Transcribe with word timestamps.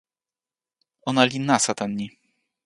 ona 1.09 1.23
li 1.29 1.39
nasa 1.47 1.71
tan 1.79 1.91
ni. 1.99 2.07